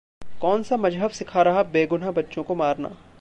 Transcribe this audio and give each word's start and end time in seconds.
कौन 0.41 0.63
सा 0.63 0.77
मजहब 0.77 1.11
सिखा 1.11 1.41
रहा...बेगुनाह 1.41 2.11
बच्चों 2.11 2.43
को 2.43 2.55
मारना? 2.55 2.95